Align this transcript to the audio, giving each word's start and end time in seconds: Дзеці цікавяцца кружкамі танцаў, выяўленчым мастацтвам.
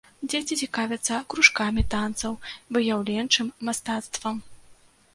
Дзеці 0.29 0.55
цікавяцца 0.65 1.19
кружкамі 1.33 1.85
танцаў, 1.97 2.33
выяўленчым 2.79 3.55
мастацтвам. 3.71 4.47